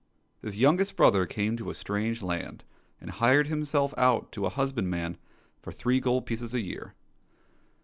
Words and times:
This 0.41 0.55
youngest 0.55 0.95
brother 0.95 1.27
came 1.27 1.55
to 1.57 1.69
a 1.69 1.75
strange 1.75 2.23
land, 2.23 2.63
and 2.99 3.11
hired 3.11 3.45
himself 3.45 3.93
out 3.97 4.31
to 4.31 4.47
a 4.47 4.49
husbandman 4.49 5.17
for 5.61 5.71
three 5.71 5.99
gold 5.99 6.25
pieces 6.25 6.55
a 6.55 6.59
year. 6.61 6.95